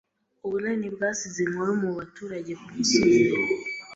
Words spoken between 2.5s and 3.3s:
kumusozi